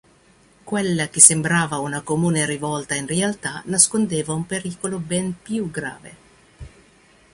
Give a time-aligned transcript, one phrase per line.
[0.63, 6.15] Quella che sembrava una comune rivolta in realtà nascondeva un pericolo ben più grave.